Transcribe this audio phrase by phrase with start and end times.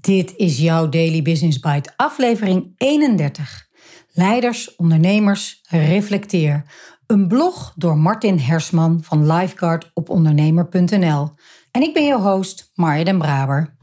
[0.00, 3.68] Dit is jouw Daily Business Bite, aflevering 31.
[4.12, 6.64] Leiders, ondernemers, reflecteer.
[7.06, 11.30] Een blog door Martin Hersman van Lifeguard op ondernemer.nl.
[11.70, 13.76] En ik ben jouw host, Marja den Braber.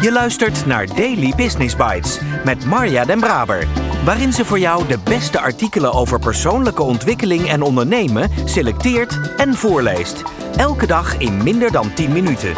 [0.00, 3.68] Je luistert naar Daily Business Bites met Marja den Braber,
[4.04, 10.22] waarin ze voor jou de beste artikelen over persoonlijke ontwikkeling en ondernemen selecteert en voorleest.
[10.56, 12.52] Elke dag in minder dan 10 minuten.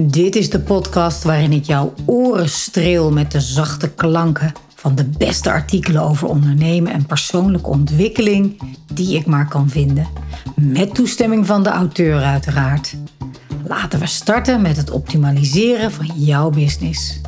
[0.00, 5.04] Dit is de podcast waarin ik jouw oren streel met de zachte klanken van de
[5.18, 8.62] beste artikelen over ondernemen en persoonlijke ontwikkeling
[8.92, 10.08] die ik maar kan vinden.
[10.54, 12.96] Met toestemming van de auteur uiteraard.
[13.64, 17.20] Laten we starten met het optimaliseren van jouw business.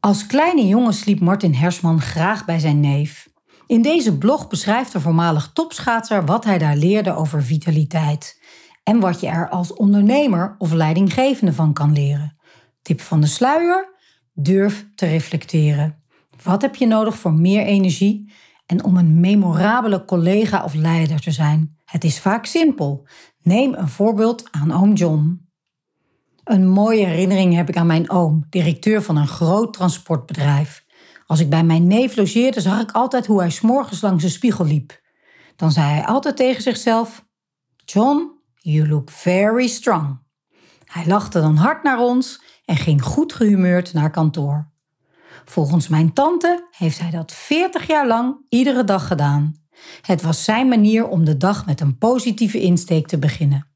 [0.00, 3.28] Als kleine jongen sliep Martin Hersman graag bij zijn neef.
[3.66, 8.40] In deze blog beschrijft de voormalig topschaatser wat hij daar leerde over vitaliteit
[8.82, 12.36] en wat je er als ondernemer of leidinggevende van kan leren.
[12.82, 13.94] Tip van de sluier:
[14.32, 16.02] durf te reflecteren.
[16.42, 18.32] Wat heb je nodig voor meer energie
[18.66, 21.73] en om een memorabele collega of leider te zijn?
[21.84, 23.06] Het is vaak simpel.
[23.42, 25.48] Neem een voorbeeld aan oom John.
[26.44, 30.84] Een mooie herinnering heb ik aan mijn oom, directeur van een groot transportbedrijf.
[31.26, 34.64] Als ik bij mijn neef logeerde, zag ik altijd hoe hij s'morgens langs de spiegel
[34.64, 35.00] liep.
[35.56, 37.26] Dan zei hij altijd tegen zichzelf:
[37.84, 40.22] John, you look very strong.
[40.84, 44.72] Hij lachte dan hard naar ons en ging goed gehumeurd naar kantoor.
[45.44, 49.63] Volgens mijn tante heeft hij dat 40 jaar lang iedere dag gedaan.
[50.00, 53.68] Het was zijn manier om de dag met een positieve insteek te beginnen.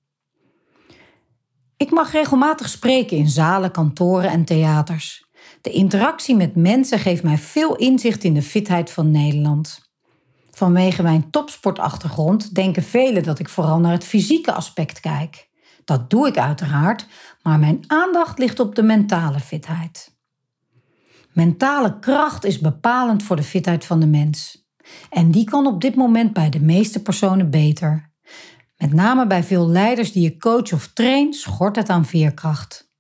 [1.77, 5.27] Ik mag regelmatig spreken in zalen, kantoren en theaters.
[5.61, 9.91] De interactie met mensen geeft mij veel inzicht in de fitheid van Nederland.
[10.50, 15.48] Vanwege mijn topsportachtergrond denken velen dat ik vooral naar het fysieke aspect kijk.
[15.84, 17.06] Dat doe ik uiteraard,
[17.43, 20.16] maar mijn aandacht ligt op de mentale fitheid.
[21.32, 24.68] Mentale kracht is bepalend voor de fitheid van de mens.
[25.10, 28.10] En die kan op dit moment bij de meeste personen beter.
[28.76, 32.91] Met name bij veel leiders die je coach of train, schort het aan veerkracht.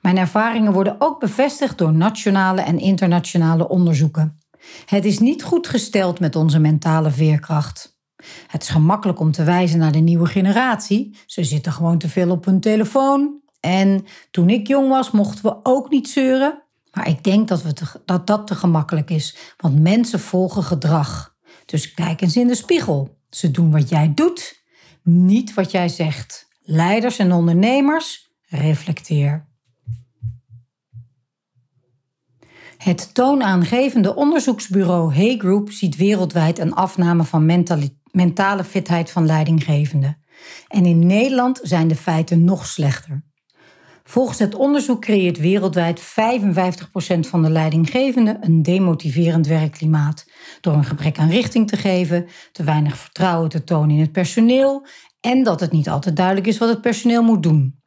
[0.00, 4.38] Mijn ervaringen worden ook bevestigd door nationale en internationale onderzoeken.
[4.86, 7.98] Het is niet goed gesteld met onze mentale veerkracht.
[8.46, 11.16] Het is gemakkelijk om te wijzen naar de nieuwe generatie.
[11.26, 13.40] Ze zitten gewoon te veel op hun telefoon.
[13.60, 16.62] En toen ik jong was, mochten we ook niet zeuren.
[16.96, 17.72] Maar ik denk dat, we
[18.04, 21.36] dat dat te gemakkelijk is, want mensen volgen gedrag.
[21.66, 23.18] Dus kijk eens in de spiegel.
[23.30, 24.64] Ze doen wat jij doet
[25.02, 26.48] niet wat jij zegt.
[26.60, 29.48] Leiders en ondernemers, reflecteer.
[32.76, 37.46] Het toonaangevende onderzoeksbureau Hey Group ziet wereldwijd een afname van
[38.10, 40.18] mentale fitheid van leidinggevenden.
[40.68, 43.24] En in Nederland zijn de feiten nog slechter.
[44.08, 46.04] Volgens het onderzoek creëert wereldwijd 55%
[47.20, 50.26] van de leidinggevenden een demotiverend werkklimaat.
[50.60, 54.86] Door een gebrek aan richting te geven, te weinig vertrouwen te tonen in het personeel
[55.20, 57.80] en dat het niet altijd duidelijk is wat het personeel moet doen.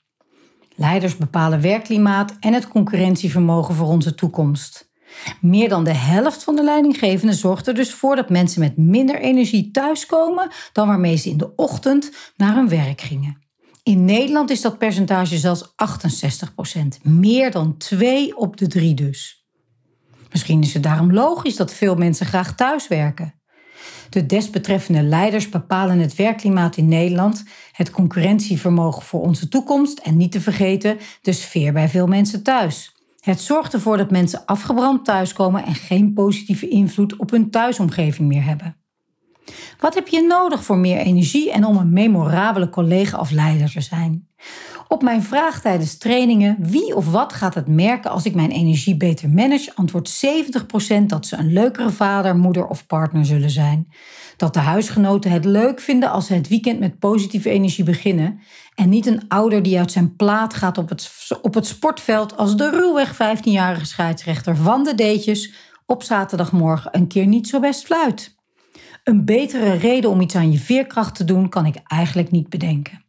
[0.76, 4.92] Leiders bepalen werkklimaat en het concurrentievermogen voor onze toekomst.
[5.42, 9.20] Meer dan de helft van de leidinggevenden zorgt er dus voor dat mensen met minder
[9.20, 13.49] energie thuiskomen dan waarmee ze in de ochtend naar hun werk gingen.
[13.90, 19.48] In Nederland is dat percentage zelfs 68% Meer dan twee op de drie dus.
[20.32, 23.34] Misschien is het daarom logisch dat veel mensen graag thuiswerken.
[24.10, 30.32] De desbetreffende leiders bepalen het werkklimaat in Nederland, het concurrentievermogen voor onze toekomst en niet
[30.32, 32.96] te vergeten de sfeer bij veel mensen thuis.
[33.20, 38.44] Het zorgt ervoor dat mensen afgebrand thuiskomen en geen positieve invloed op hun thuisomgeving meer
[38.44, 38.79] hebben.
[39.80, 43.82] Wat heb je nodig voor meer energie en om een memorabele collega of leider te
[43.82, 44.28] zijn?
[44.88, 48.98] Op mijn vraag tijdens trainingen wie of wat gaat het merken als ik mijn energie
[48.98, 50.26] beter manage, antwoordt
[51.02, 53.88] 70% dat ze een leukere vader, moeder of partner zullen zijn.
[54.38, 58.40] Dat de huisgenoten het leuk vinden als ze het weekend met positieve energie beginnen
[58.76, 61.12] en niet een ouder die uit zijn plaat gaat op het,
[61.42, 65.54] op het sportveld als de ruwweg 15-jarige scheidsrechter van de deetjes
[65.86, 68.38] op zaterdagmorgen een keer niet zo best fluit.
[69.10, 73.06] Een betere reden om iets aan je veerkracht te doen kan ik eigenlijk niet bedenken.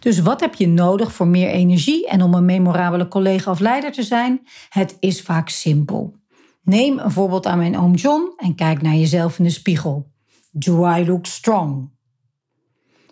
[0.00, 3.92] Dus wat heb je nodig voor meer energie en om een memorabele collega of leider
[3.92, 4.40] te zijn?
[4.68, 6.14] Het is vaak simpel.
[6.62, 10.10] Neem een voorbeeld aan mijn oom John en kijk naar jezelf in de spiegel.
[10.50, 11.90] Do I look strong?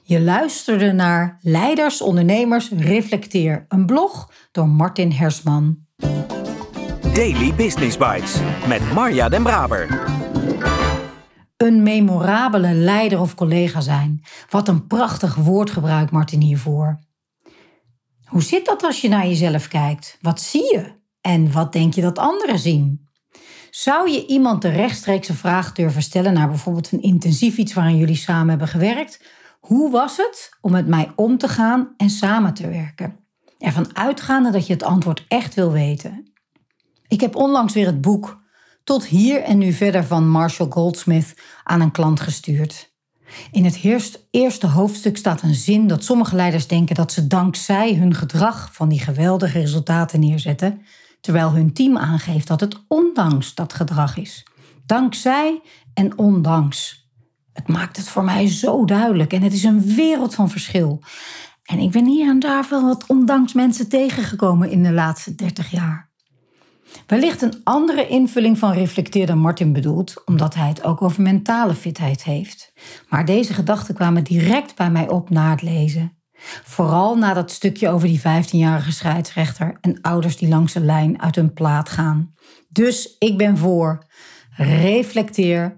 [0.02, 5.78] Je luisterde naar Leiders, Ondernemers, Reflecteer, een blog door Martin Hersman.
[7.14, 8.34] Daily Business Bites
[8.66, 10.06] met Marja Den Braber.
[11.58, 14.24] Een memorabele leider of collega zijn.
[14.50, 16.98] Wat een prachtig woord gebruikt Martin hiervoor.
[18.24, 20.18] Hoe zit dat als je naar jezelf kijkt?
[20.20, 20.92] Wat zie je?
[21.20, 23.08] En wat denk je dat anderen zien?
[23.70, 28.16] Zou je iemand de rechtstreekse vraag durven stellen naar bijvoorbeeld een intensief iets waarin jullie
[28.16, 29.24] samen hebben gewerkt?
[29.60, 33.16] Hoe was het om met mij om te gaan en samen te werken?
[33.58, 36.32] Ervan uitgaande dat je het antwoord echt wil weten.
[37.08, 38.46] Ik heb onlangs weer het boek
[38.88, 42.92] Tot hier en nu verder van Marshall Goldsmith aan een klant gestuurd.
[43.50, 43.80] In het
[44.30, 48.88] eerste hoofdstuk staat een zin dat sommige leiders denken dat ze dankzij hun gedrag van
[48.88, 50.82] die geweldige resultaten neerzetten,
[51.20, 54.46] terwijl hun team aangeeft dat het ondanks dat gedrag is.
[54.86, 55.60] Dankzij
[55.94, 57.08] en ondanks.
[57.52, 61.02] Het maakt het voor mij zo duidelijk en het is een wereld van verschil.
[61.62, 65.70] En ik ben hier en daar wel wat ondanks mensen tegengekomen in de laatste 30
[65.70, 66.07] jaar.
[67.06, 71.74] Wellicht een andere invulling van reflecteer dan Martin bedoelt, omdat hij het ook over mentale
[71.74, 72.72] fitheid heeft.
[73.08, 76.12] Maar deze gedachten kwamen direct bij mij op na het lezen.
[76.64, 81.34] Vooral na dat stukje over die 15-jarige scheidsrechter en ouders die langs de lijn uit
[81.34, 82.34] hun plaat gaan.
[82.68, 84.06] Dus ik ben voor.
[84.56, 85.76] Reflecteer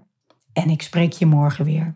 [0.53, 1.95] en ik spreek je morgen weer.